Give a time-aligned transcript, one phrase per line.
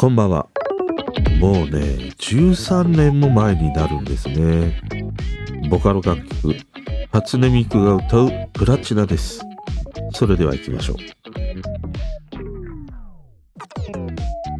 [0.00, 0.46] こんばんは。
[1.40, 1.80] もうね、
[2.18, 4.80] 13年も前になるんですね。
[5.68, 6.54] ボカロ楽曲、
[7.10, 9.40] 初音ミクが歌うプラチナです。
[10.12, 10.96] それでは行きましょう。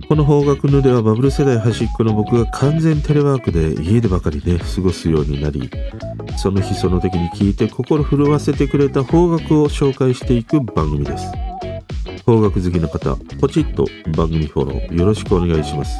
[0.08, 5.70] この方角のではバブル世代端っこの僕が完全テレワークで家でばかりね、過ごすようになり、
[6.36, 11.30] その日その時に聞いて心震わせてくれた方角を紹介していく番組です。
[12.28, 15.98] 方角好きの方、ポチッと番組フォローよろしくお願いします。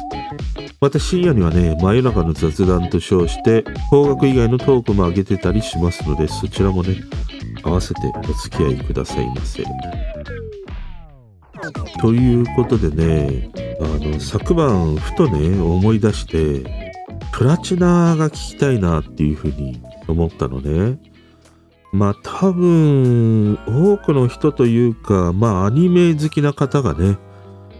[0.79, 6.97] また深夜にはね、真夜中の雑談と称して、方角以外のトークも上げてたりしますので、そちらもね、
[7.63, 9.63] 合わせてお付き合いくださいませ。
[11.99, 13.49] ということでね、
[13.81, 16.93] あの、昨晩ふとね、思い出して、
[17.33, 20.99] プラチナが聞きたいなっていうふうに思ったのね。
[21.91, 27.17] まあ多分、多くの人というか、まあアニメ好きな方がね、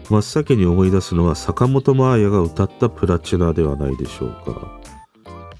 [0.10, 4.80] 真っ先に思い出すのは坂本真綾が歌ったプラチナではないでしょうか。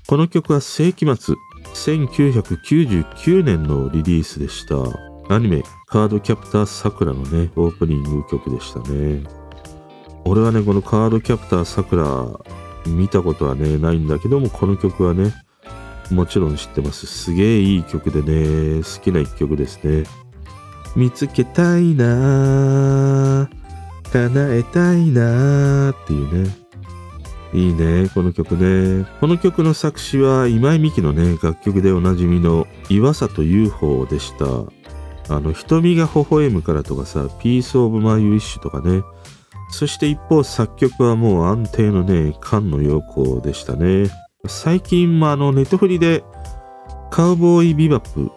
[0.08, 1.36] この曲は世紀末、
[1.76, 4.76] 1999年のリリースでした。
[5.32, 9.24] アニメ、カードキャプターさくらのね、オープニング曲でしたね。
[10.26, 12.28] 俺はね、このカードキャプターさくら
[12.88, 15.34] 見たことはね、ないんだけども、この曲はね、
[16.12, 17.06] もちろん知ってます。
[17.06, 20.04] すげえいい曲でね、好きな一曲ですね。
[20.96, 23.50] 見つけたいな、
[24.12, 26.70] 叶えたいなぁっていうね。
[27.54, 29.08] いいね、この曲ね。
[29.20, 34.46] この曲の作詞は今井美樹のね、楽曲でおなじみの岩里 UFO でした。
[35.36, 39.04] あの、瞳が微笑むからとかさ、 Piece of My Wish とかね。
[39.72, 44.10] そして一方作曲はもう安定のね、菅野陽子でしたね。
[44.48, 46.24] 最近、まあ、の、ネットフリで、
[47.12, 48.32] カウボーイビバップ、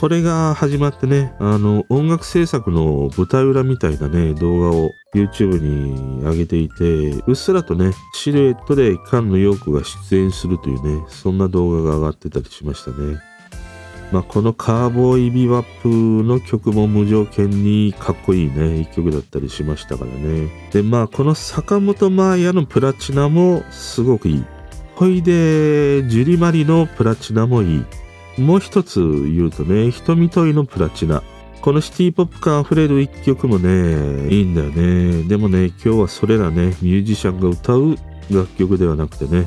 [0.00, 6.84] これが始まってね、あの、音楽制作の舞台裏みたいなね、動画を YouTube に上げていて、
[7.28, 13.18] うっすらとね、シルエットで菅野陽子が出演するというね、そんな動画が上がってたりしましたね。
[14.10, 15.88] まあ、このカーボーイビバップ
[16.24, 20.48] の曲も無条件にかっこいいね、一曲だったりしましたからね。
[20.72, 24.44] で、まあ、この坂本真綾のプラチナもすごくいい。
[24.96, 27.84] ほいで、ジュリマリのプラチナもい
[28.38, 28.40] い。
[28.40, 31.22] もう一つ言うとね、瞳問いのプラチナ。
[31.60, 35.22] このシティポップ感あふれる一曲もね、いいんだよね。
[35.24, 37.96] でもね、今日はそれらね、ミュージシャンが歌う
[38.30, 39.46] 楽曲ではなくてね、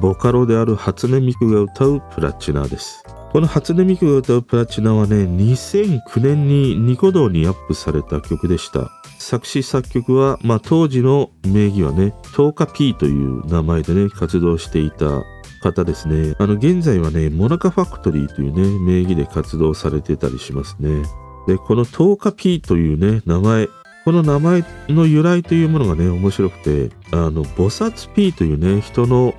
[0.00, 3.04] ボカロである初音ミクが歌うプラチナです。
[3.32, 8.90] この初音ミクが歌うプラチナはね、2009年にニコ動にアップされた曲でした。
[9.18, 15.22] 作詞作曲は、まあ当時の名義はね、10日 P という名前でね、活動していた
[15.62, 16.34] 方ですね。
[16.38, 21.02] あの、現在はね、モナカファクトリーというね、名義で活動されてたりしますね。
[21.46, 23.68] で、この10日 P というね、名前、
[24.04, 29.34] この名前の由来というものがね、面白くて、あの、菩薩 P というね、人の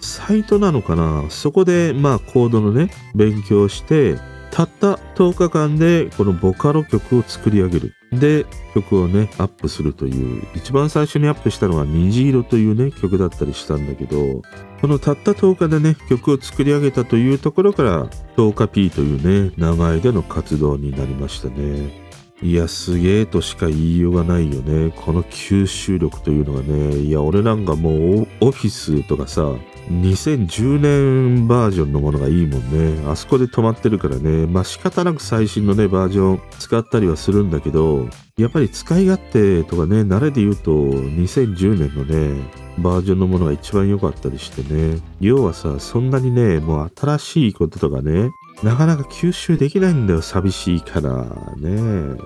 [0.00, 4.18] サイトなのかなそこで、まあ、コードのね、勉強して、
[4.50, 7.94] たった10日間でこのボカロ曲を作り上げる。
[8.12, 14.42] で、曲をね、アップするという、一番最初にアップしたのは虹色というね、曲だったりしたんだけど、
[14.80, 22.06] このたった10日でね、曲を作り上げたというところから、10日 P というね、名前での活動になりましたね。
[22.42, 24.92] いや、すげえとしか言いようがないよね。
[24.94, 26.98] この吸収力というのがね。
[26.98, 29.54] いや、俺なんかもうオオフィスとかさ、
[29.88, 33.08] 2010年バージョンのものがいいもんね。
[33.08, 34.46] あそこで止まってるからね。
[34.46, 42.42] まあ仕方なく最新のね、バージョン使ったりはするんだけど、やっぱり使い勝手とかね、慣れで言うと2010年のね、
[42.78, 45.00] バージョンのものが一番良かったりしてね。
[45.20, 48.30] 要はさ、そんなにね、もう新しいこととかね、
[48.62, 51.26] なかなか吸収できないんだよ、寂しいから
[51.58, 52.16] ね。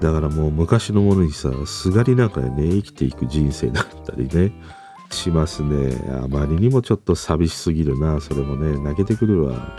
[0.00, 4.52] だからもう昔のものにさ、すがりながらね、生きていく人生だったりね、
[5.10, 5.96] しますね。
[6.22, 9.78] あまりにもちょっと寂しすぎるな、それもね、泣けてくるわ。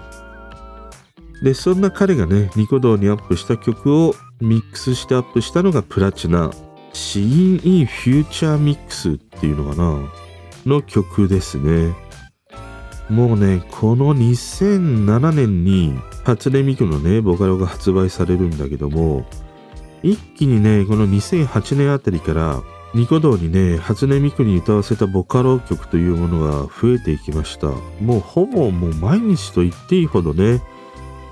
[1.43, 6.51] で、そんな彼がね、ニコ動にアップした曲をミックスしてアップしたのがプラチナ。
[6.93, 9.99] シーン・イン・フューチャー・ミックスっていうのかな
[10.65, 11.95] の曲ですね。
[13.09, 15.93] もうね、この2007年に
[16.23, 19.25] 初音ミクのね、ボカロが発売されるんだけども、
[20.03, 22.61] 一気にね、この2008年あたりから、
[22.93, 27.67] ニコ動にね、初音ミクに歌わせたボカロ曲というものが増えていきました。
[28.01, 30.61] もうほぼもう毎日と言っていいほどね、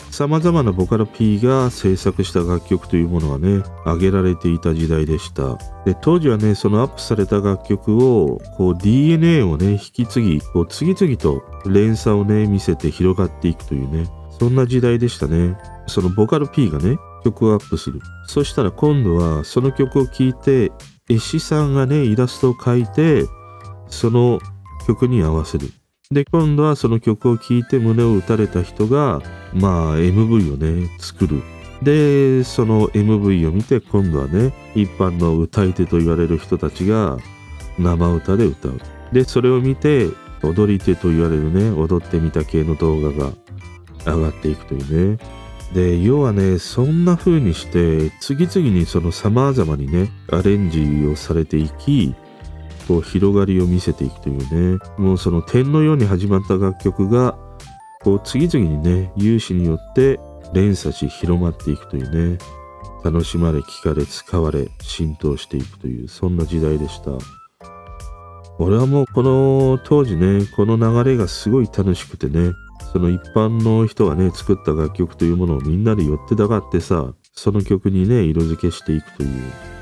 [0.10, 5.58] 様々なボカロ P が制作した楽曲というものがね、挙げられていた時代でした。
[5.86, 14.10] で、当時はね、そのアップされた楽曲を、こう DNA をね、引き継ぎ、こう次々と連鎖をね、見せて広がっていくというね、
[14.40, 15.58] そんな時代でしたね。
[15.88, 18.00] そのボカロ P がね、曲をアップする。
[18.28, 20.72] そしたら今度はその曲を聴いて、
[21.10, 23.28] 絵師さんがね、イラストを描いて、
[23.88, 24.40] その
[24.88, 25.72] 曲に合わせる。
[26.12, 29.22] で、今度はその曲を聴いて胸を打たれた人が、
[29.54, 31.42] まあ MV をね、作る。
[31.82, 37.18] で、その MV を見て今度はね、一般の歌い手と言われる人たちが
[37.80, 38.80] 生歌で歌う。
[39.12, 40.10] で、それを見て、
[40.44, 43.32] 踊り手と言われるね、踊ってみた系の動画が
[44.06, 45.39] 上がっていくというね。
[45.74, 52.16] で、要はね、そんな風にして、次々にその様々にね、アレンジをされていき、
[52.88, 57.38] こう広がりを見せていくというね、もうその点のように始まった楽曲が、
[58.02, 60.20] こう次々にね、有志によって
[60.54, 62.40] 連鎖し広まっていくというね、
[63.04, 67.12] 楽しまれ、聞かれ、使われ、浸透していくという、そんな時代でした。
[68.58, 72.54] 俺はもうこの当時ね、この流れがすごい楽しくてね、
[72.92, 79.30] その一般の人がね、作った楽曲というものをみんなで寄ってたがってさ、その曲にね、色付けしていくという。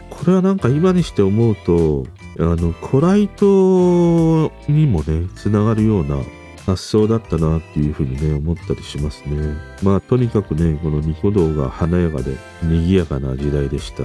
[0.09, 2.05] これはなんか今にして思うと、
[2.39, 6.17] あの、コライトにもね、つながるような
[6.65, 9.55] 発想だったなっていうふうにね、思ったりしますね。
[9.83, 14.03] まあ、とにかくね、このニコ動が華やかで賑やかな時代でした。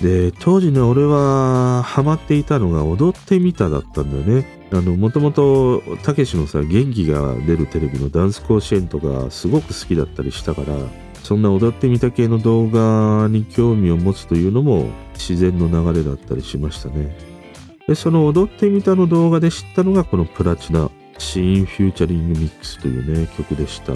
[0.00, 4.46] で、当時ね、俺はハマっていたのが踊ってみただったんだよね。
[4.72, 10.76] あの、もともと、たけしのさ、元気が出るテレビのダンス甲子園とかすごく好きだったりしたから、
[11.22, 17.16] そんな踊ってみた系の動画に興味を持つというのも自然の流れだったりしましたね。
[17.86, 23.92] で、その踊ってみたの動画で知ったのがこのプラチナ、シーンフューチャリングミックスというね、曲でした。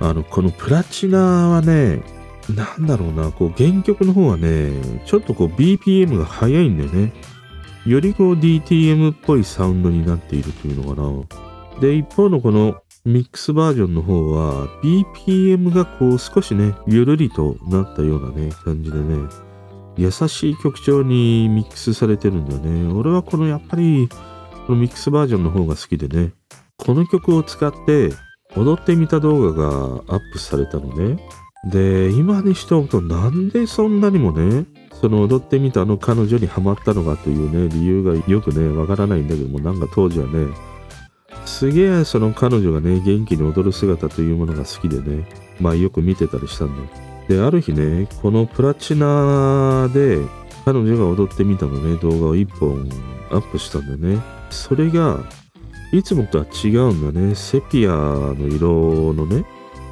[0.00, 2.02] あの、このプラチナはね、
[2.48, 4.72] なんだろうな、こう原曲の方はね、
[5.06, 7.12] ちょっとこう BPM が速いんだよね。
[7.86, 11.02] よりこう DTM っぽいサウンドになっているというのか
[11.76, 11.80] な。
[11.80, 19.16] で、一方のこのミックスバージョンの方は BPM がこう少しね、ゆるりとなったようなね、感じでね、
[19.96, 22.92] 優しい曲調にミックスされてるんだよね。
[22.92, 24.08] 俺はこのやっぱり、
[24.66, 26.32] このミックスバージョンの方が好きでね、
[26.76, 28.12] この曲を使って
[28.56, 29.68] 踊ってみた動画が
[30.06, 31.18] アップされたのね。
[31.64, 34.66] で、今にして思うとなんでそんなにもね、
[35.00, 40.46] その踊ってみたあの彼女にハマったのかというね、理由がよくね、わからないんだけども、なんか当時はね、
[41.44, 45.26] すげえその彼女がね、元気に踊る姿というものが好きでね、
[45.60, 46.88] まあよく見てたりしたんだよ。
[47.28, 50.18] で、ある日ね、このプラチナで
[50.64, 52.88] 彼女が踊ってみたのね、動画を1本
[53.30, 54.22] アップしたんだよね。
[54.50, 55.20] それが、
[55.92, 57.34] いつもとは違うんだね。
[57.34, 59.44] セピアの色のね、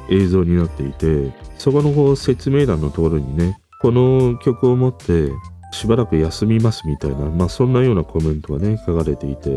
[0.09, 5.31] 映像になっていて、そこのこう説明欄のところにね、この曲を持って
[5.71, 9.49] しばらく休みますみたいな、まあそんなようなコメントがね、書かれていて、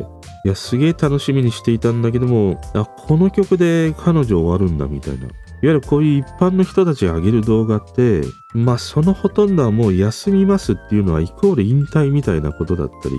[0.45, 5.29] いや、すげえ楽しみにしていたんだけども、あ、この曲で彼女終わるんだみたいな。
[5.63, 8.23] いわゆるこういう一般の人たちが上げる動画って、
[8.53, 13.15] まあそのほとんどはもう休みますっていうのはイコール引退みたいなことだったり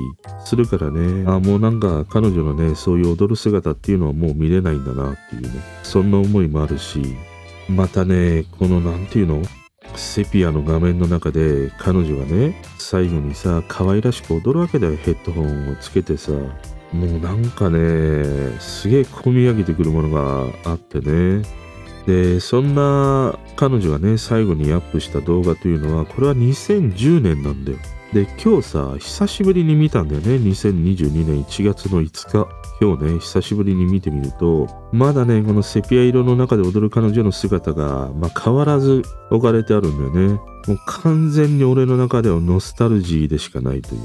[0.46, 5.50] するからね、あもうなんか彼女のね、そういう踊る姿っていうのはもう見れないんだなっていうね、
[5.82, 7.02] そんな思いもあるし、
[7.68, 9.42] またね、このなんていうの？
[9.96, 16.32] セピアの画面の中で彼女がね、最後にさ、可愛らしく踊るわけだよ、ヘッドホンをつけてさ。
[16.92, 17.80] もうなんかね、
[18.60, 21.44] すげえ込み上げてくるものがあってね。
[22.06, 27.78] で、そんな彼女がね、最後にアップした動画というのは、これは2010年なんだよ。
[28.14, 30.36] で、今日さ、久しぶりに見たんだよね。
[30.36, 32.48] 2022年1月の5日。
[32.80, 40.34] 今日ね、久しぶりに見てみると、まだね、このセピア色の中で踊る彼女の姿が、まあ、変わらず置かれてあるんだよね。
[40.68, 44.02] もう完全に俺の中ではノスタルジーでしかないという。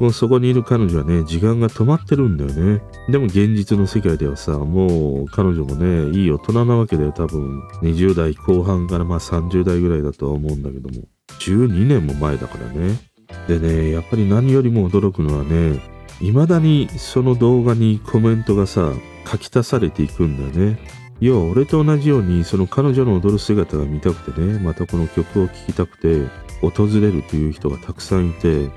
[0.00, 2.82] もうそこにいる彼女はね、時間が止まってるんだよね。
[3.10, 7.12] でも現実の世界ではさ、もう彼女もね、いい大人なわけだよ。
[7.12, 11.06] 多分、20代後半からまあ30代ぐらいだとは思うんだけども。
[11.40, 12.98] 12年も前だからね。
[13.46, 15.80] でね、やっぱり何よりも驚くのはね、
[16.20, 18.92] 未だにその動画にコメントがさ、
[19.30, 20.78] 書き足されていくんだよね。
[21.20, 26.26] 要は俺と同じようにその彼女の踊る姿が見たくてね、またこの曲を聴きたくて
[26.62, 28.70] 訪れるという人がたくさんいて、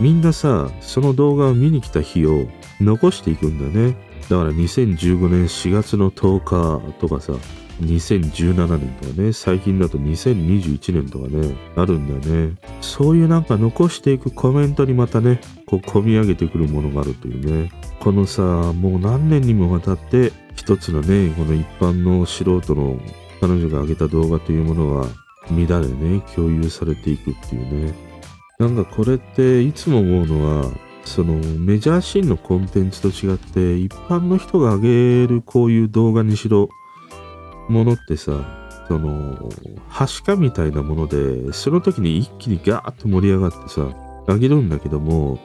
[0.00, 2.46] みんなさ、その動画を見に来た日を
[2.80, 3.96] 残していくんだね。
[4.28, 7.34] だから2015年4月の10日とかさ、
[7.80, 12.56] 2017年とかね、最近だと2021年とかね、あるんだよね。
[12.80, 17.70] そういうなんか残していくコメントにまたね、こう込み上げてくるものがあるというね。
[18.00, 22.98] このさ、もう何年にもわたって一つのね、この一般の素人の
[23.40, 25.06] 彼女が上げた動画というものは
[25.50, 27.94] 乱れね、共有されていくっていうね。
[28.58, 30.70] なんかこれっていつも思うのは、
[31.04, 36.70] そのメジャーシーンのコンテンツと違って一般の人が上げるこういう動画にしろ
[37.68, 38.32] ものってさ
[38.88, 39.50] その
[39.88, 43.86] はしかみたいなものでその時に一気にガーッと盛り上がってさ
[44.26, 45.38] あげるんだけども、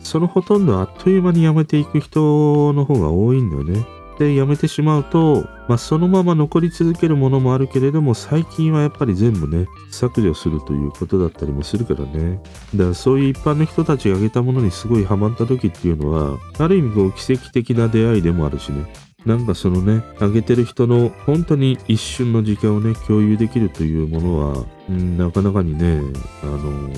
[0.00, 3.84] そのほとんどあっという間に辞めていく人の方が多いんだよね。
[4.18, 12.40] で、辞めてしまうと、まあ、そのまま残り続けるものもあるけれども、最近はやっぱり全部ね、削除するということだったりもするからね。
[12.74, 18.86] だからそういう一般の人たちが挙げたものにすごいハマった時っていうのは、ある意味こう奇跡的な出会いでもあるしね。
[19.24, 26.00] なんかそのね、あげてる人の本当に一瞬の時間をね、共有できるというものは、うん、なかなかにね、
[26.42, 26.90] あの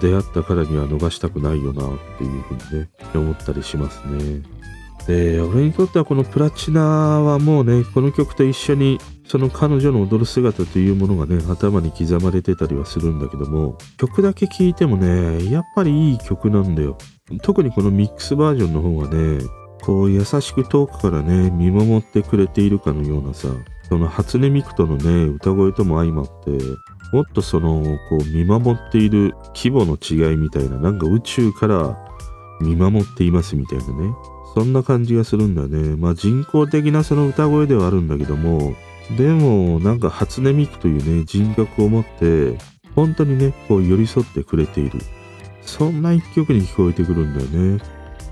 [0.00, 4.42] 出会ったからには逃したくないよなっていうふうにね、思ったりしますね。
[5.08, 16.98] で、俺にとってはこのプラチナはもうね、この曲と一緒にその彼女の踊る姿というものがね、頭に刻まれてたりはするんだけども、曲だけ聴いてもね、やっぱりいい曲なんだよ。
[17.42, 19.38] 特にこのミックスバージョンの方がね、
[19.80, 23.48] こう優しく遠くからね、見守ってくれているかのようなさ、
[23.88, 26.50] その初音ミクとのね、歌声とも相まって、
[27.14, 31.96] もっとその、こう見守っている規模の違いみたいな、なんか宇宙から
[32.60, 34.12] 見守っていますみたいなね。
[34.54, 35.96] そんな感じがするんだね。
[35.96, 38.74] まあ人工的なその歌声ではあるんだけども、
[39.16, 42.58] でもなんか初音ミクというね、人格を持って、
[42.94, 44.98] 本当にね、こう寄り添ってくれている。
[45.62, 47.82] そんな一曲に聞こえてくるんだよね。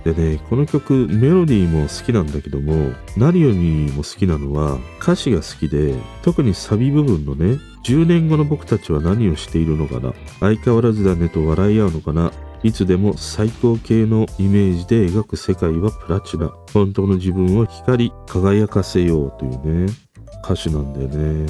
[0.05, 12.33] でね、この曲、メロディーも好きなんだけども、何よりも好きなのは歌詞が好きで、特にサビ部分のね、10年後の僕たちは何をしているのかな相変わらずだねと笑い合うのかな
[12.63, 16.49] いつでも最高系のイメージで描く世界はプラチナ。
[16.73, 19.93] 本当の自分を光り輝かせようというね、
[20.45, 21.47] 歌詞なんだよね。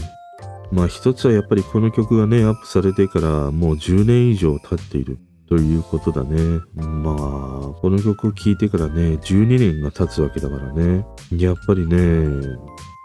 [0.73, 5.19] まあ一つはやっぱりこの曲がね、アップされてからもう10年以上経っている。
[5.49, 6.61] ということだね。
[6.75, 11.07] まあ、この曲を聴いてからね、12年が経つわけだからね。
[11.31, 11.97] やっぱりね、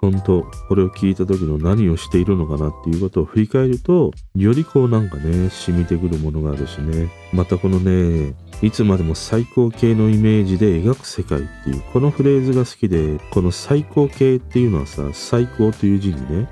[0.02, 7.10] 本当これを聞いた時の何をしているのかなっていうことを振り返ると、よりこうなんかね、染みてくるものがあるしね。
[7.32, 16.50] またこのね、いつまでも最高形のイメージで描く世界っていう、このフレーズが好きで、この最高形っていうのはさ、最高という字にね、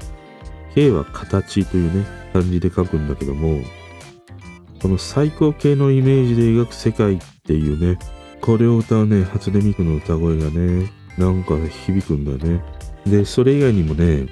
[0.76, 3.60] 形は形というね、漢字で書くんだけども、
[4.82, 7.98] この最高系のイメージで描く世界っていうね、
[8.42, 12.64] これを歌うね、初音ミクの歌声がね、なんか響くんだよね。
[13.10, 14.28] で、それ以外にもね、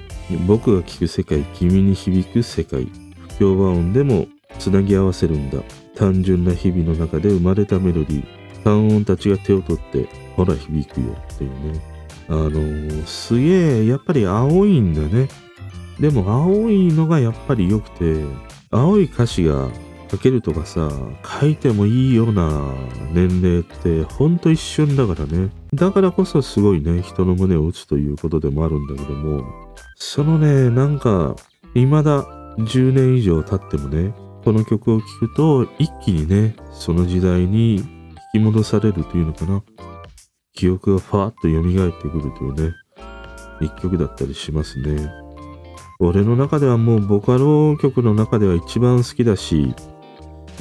[0.46, 2.86] 僕が聴く世界、君に響く世界、
[3.30, 4.26] 不協和音でも
[4.58, 5.58] つなぎ合わせるんだ。
[5.94, 11.80] 単純な日々の中で生まれたメロディー、単音たちが手を取って、ほら響くよっていうね。
[12.28, 15.28] あのー、すげえ、やっぱり青いんだね。
[15.98, 18.22] でも青いのがやっぱり良くて、
[18.70, 19.68] 青い歌詞が
[20.10, 20.90] 書けるとかさ、
[21.40, 22.50] 書いてもいいような
[23.12, 25.50] 年齢ってほんと一瞬だからね。
[25.74, 29.44] だからこそすごいね、人の胸を打つということでもあるんだけども、
[29.96, 31.36] そのね、なんか、
[31.74, 32.24] 未だ
[32.58, 37.86] 10年以上経ってもね、この曲を聴くと一気にね、その時代に引
[38.32, 39.62] き戻されるというのかな。
[40.54, 42.74] 記憶がファーッと蘇ってくるというね、
[43.60, 45.08] 一曲だったりしますね。
[46.00, 49.74] 俺の中ではもうボカロ曲の中では一番好きだし、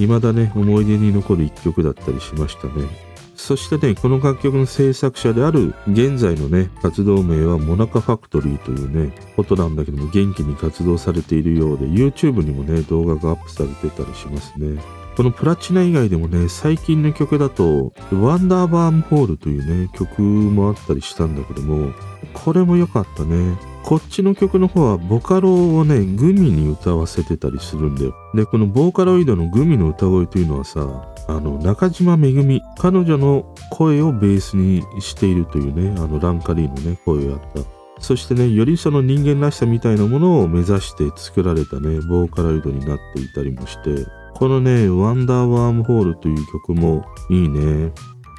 [0.03, 3.07] 未だね、思い出に残る一曲だったりしましたね。
[3.35, 14.81] そしてね、この楽曲の制作者である現在のね、活動名はモナカファクトリーというね、ことなんだけども元気に活動されているようで、YouTube にもね、動画がアップされてたりしますね。
[15.15, 21.91] このプラチナ以外でもね、最近の曲だと、ワンダーバームホールというね、曲もあったりしたんだけども、
[22.33, 23.55] これも良かったね。
[23.87, 28.13] こっちの曲の方はボカロをね、グミに歌わせてたりするんだよ。
[28.35, 37.61] で、このボーカロイドのグミの歌声というのはさ、あの、中島めぐみ、彼女の声をベースにしているというね、あの、ランカリーのね、声をやった。
[38.01, 47.93] そしてね、よりその人間らしさみたいなものを目指して作られたね、ボーカロイドになっていたりもして、このね、 Wonder Wormhole という曲もいいね。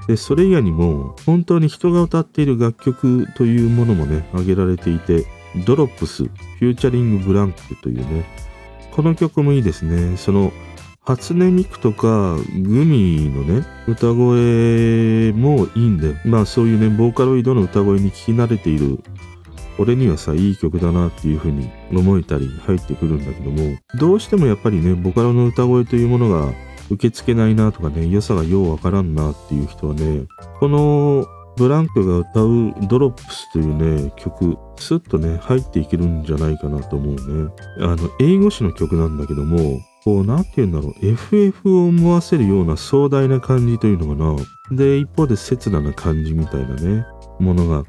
[0.09, 5.27] で、それ以外にも、本当に人が歌っている楽曲というものもね、挙げられていて、
[5.67, 8.25] Drops、featuring ブランクというね、
[8.91, 10.17] この曲もいいですね。
[10.17, 10.53] その、
[11.03, 19.03] 初音ミクとか GUMI のね、歌声もいいんで、まあそういうね、ボーカロイドの歌声に聞き慣れている
[19.79, 26.53] 俺にはさ、いい曲だなっていう風に思えたり入ってくるんだけども、どうしてもやっぱりね、ボカロの歌声というものが
[26.91, 30.25] 受け付けないなとかね、良さがようわからんなっていう人はね、
[30.59, 31.27] この
[31.59, 37.51] ブランクが歌う Drops というね、曲、スッとね、入っていけるんじゃないかなと思うね。
[37.81, 44.58] あの、英語詞の曲なんだけども、こう、何て言うんだろう、FF を思わせるような壮大な感じというのかな。
[44.71, 47.07] で、一方で刹那な感じみたいなね、
[47.39, 47.89] ものがあって、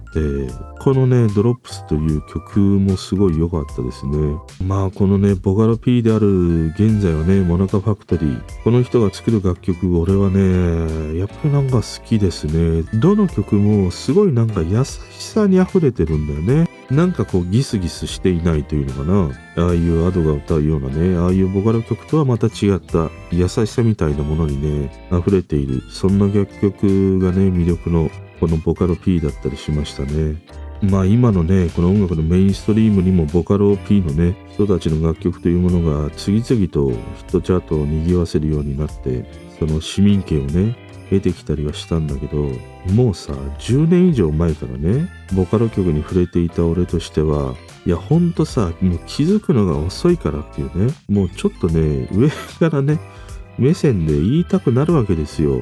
[0.79, 4.37] このね、 Drops という曲もすごい良かったですね。
[4.65, 8.41] まあ、このね、ボカロ P である現在はね、モナカファクトリー。
[8.63, 12.83] この人が作る楽曲、俺はね、やっぱりなんか好きですね。
[12.93, 16.69] どの曲もすごいなんか優しさに溢れてるんだよね。
[16.89, 19.65] なんかこうギスギスしていないというのかな。
[19.67, 25.81] ああいうアドが歌うようなね、ああいうボカロ曲とはまた違った優しさみたいなものにね、溢れている。
[25.91, 28.09] そんな楽曲がね、魅力の
[28.39, 30.35] このボカロ P だったりしましたね。
[30.81, 39.25] まあ今のね、この音楽のメインストリームにもボカロ P のね、人たちの楽曲というものが次々とヒットチャートを賑わせるようになって、
[39.59, 40.75] その市民権をね、
[41.09, 42.51] 得てきたりはしたんだけど、
[42.93, 52.99] もうさ、10年以上前からね、ボカロ曲に触れていた俺としては、いや、ほんとさ、もう気づくのが遅いからっていうね、もうちょっとね、上からね、
[53.57, 55.61] 目線で言いたくなるわけですよ。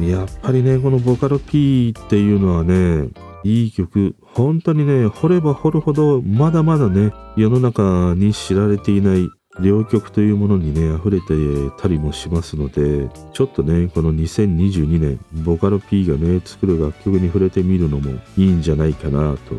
[0.00, 3.08] やっぱりね、このボカロ P っていうのはね、
[3.44, 9.28] いい曲、本当にね、掘れば掘るほど、まだまだね、世の中に知られていない
[9.60, 11.34] 両曲というものにね、溢れて
[11.80, 19.56] たりもしますので、ちょっとね、この2022年、ボカロ P がね、作る楽曲に触れてみるのもいいんじゃないかなと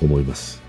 [0.00, 0.62] 思います。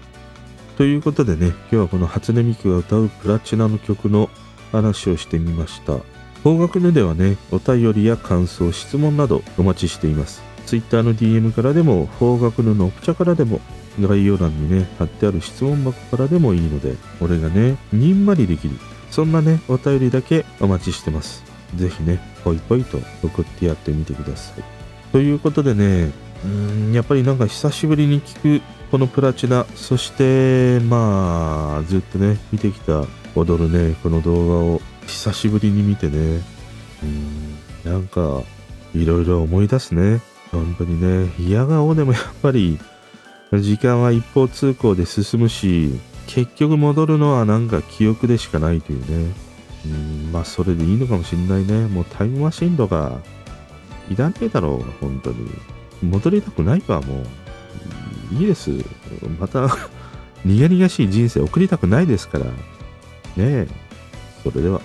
[0.77, 4.29] ということでね、今日はこの初音ミクが歌うプラチナの曲の
[4.72, 6.00] 話をしてみました。
[6.48, 10.42] 方角でではね、お便りや感想、質問などお待ちしています。
[10.66, 13.60] Twitter の DM からでも、方角ののくちゃからでも、
[14.00, 18.75] 概要欄にね、貼ってある質問箱からでもいいので、俺がね、にんまりできる。
[19.12, 21.44] そんなね、お便りだけお待ちしてます。
[21.75, 24.63] ぜひね、ぽいぽいと送ってやってみてください。
[25.12, 26.13] ということでね、
[26.46, 33.04] うーん、やっぱりなんか久しぶりに聞くこのプラチナ、そしてまあ、ずっとね、見てきた
[33.36, 36.42] 踊るね、この動画を久しぶりに見てね、
[37.04, 37.06] う
[37.88, 38.44] ん、なんか、
[38.94, 40.22] いろいろ思い出すね。
[40.52, 42.80] 本当にね、嫌顔でもやっぱり、
[43.54, 49.34] 時間は一方通行で進むし、結局戻るのはなんか記憶でしかないというね。
[49.86, 51.88] うん、まあそれでいいのかもしんないね。
[51.88, 53.22] もうタイムマシンとか、
[54.10, 55.50] いらねえだろう、本当に。
[56.04, 57.24] 戻りたくないわ、も
[58.32, 58.36] う。
[58.36, 58.72] いいです。
[59.39, 59.67] また
[60.43, 62.46] 苦々しい人生送りたくないですから。
[62.46, 62.52] ね
[63.38, 63.67] え。
[64.43, 64.82] それでは。